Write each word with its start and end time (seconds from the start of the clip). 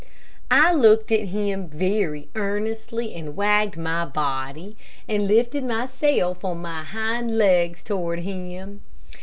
I 0.49 0.73
looked 0.73 1.11
at 1.11 1.27
him 1.27 1.67
very 1.67 2.27
earnestly 2.33 3.13
and 3.13 3.35
wagged 3.35 3.77
my 3.77 4.03
body, 4.03 4.75
and 5.07 5.27
lifted 5.27 5.63
myself 5.63 6.43
on 6.43 6.57
my 6.59 6.83
hind 6.83 7.37
legs 7.37 7.83
toward 7.83 8.17
him. 8.21 8.81